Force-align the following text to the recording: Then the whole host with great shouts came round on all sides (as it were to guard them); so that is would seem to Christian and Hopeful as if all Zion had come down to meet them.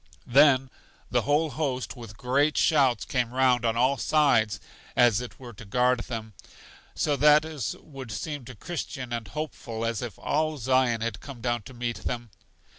Then 0.25 0.71
the 1.11 1.21
whole 1.21 1.51
host 1.51 1.95
with 1.95 2.17
great 2.17 2.57
shouts 2.57 3.05
came 3.05 3.31
round 3.35 3.63
on 3.63 3.77
all 3.77 3.97
sides 3.97 4.59
(as 4.95 5.21
it 5.21 5.39
were 5.39 5.53
to 5.53 5.63
guard 5.63 5.99
them); 5.99 6.33
so 6.95 7.15
that 7.15 7.45
is 7.45 7.75
would 7.79 8.11
seem 8.11 8.43
to 8.45 8.55
Christian 8.55 9.13
and 9.13 9.27
Hopeful 9.27 9.85
as 9.85 10.01
if 10.01 10.17
all 10.17 10.57
Zion 10.57 11.01
had 11.01 11.19
come 11.19 11.39
down 11.39 11.61
to 11.69 11.75
meet 11.75 11.97
them. 11.97 12.31